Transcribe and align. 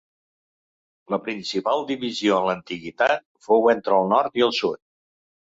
La 1.13 1.19
principal 1.27 1.85
divisió 1.91 2.39
en 2.39 2.47
l'antiguitat 2.49 3.21
fou 3.49 3.71
entre 3.77 4.01
el 4.03 4.11
nord 4.15 4.41
i 4.43 4.49
el 4.51 4.57
sud. 4.63 4.83